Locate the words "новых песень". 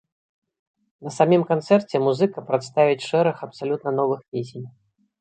4.03-4.65